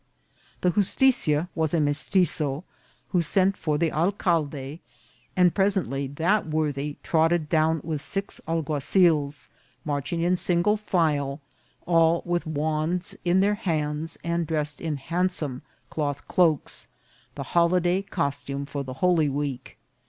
[0.61, 2.63] The justitia was a Mestitzo,
[3.09, 4.25] who sent for VIRTUE OF A PASSPORT.
[4.33, 4.79] 199 the alcalde,
[5.39, 9.47] and presently that worthy trotted down with six alguazils,
[9.85, 11.39] marching in single file,
[11.85, 15.61] all with wands in their hands, and dressed in handsome
[15.91, 16.87] cloth cloaks,
[17.35, 19.77] the holyday costume for the Holy Week.